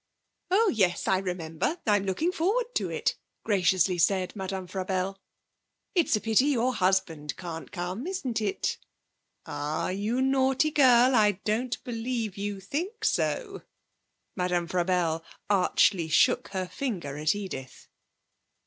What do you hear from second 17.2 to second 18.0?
Edith.